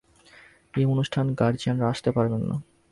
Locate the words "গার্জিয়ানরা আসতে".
1.33-2.09